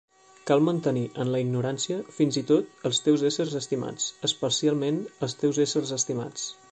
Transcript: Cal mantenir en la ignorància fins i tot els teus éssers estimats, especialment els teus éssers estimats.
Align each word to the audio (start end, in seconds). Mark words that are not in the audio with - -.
Cal 0.51 0.63
mantenir 0.67 1.03
en 1.23 1.29
la 1.35 1.41
ignorància 1.43 1.97
fins 2.15 2.39
i 2.41 2.43
tot 2.53 2.73
els 2.91 3.03
teus 3.09 3.27
éssers 3.31 3.53
estimats, 3.61 4.07
especialment 4.31 4.99
els 5.27 5.39
teus 5.43 5.61
éssers 5.67 5.97
estimats. 6.03 6.53